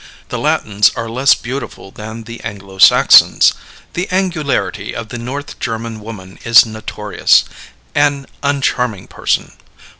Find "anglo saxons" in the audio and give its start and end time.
2.41-3.53